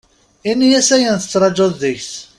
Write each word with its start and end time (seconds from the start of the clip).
Ini-as 0.51 0.89
ayen 0.95 1.15
tettrajuḍ 1.19 1.71
deg-s. 1.81 2.11